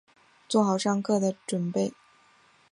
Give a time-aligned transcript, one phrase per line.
[0.49, 1.93] 做好上课的準备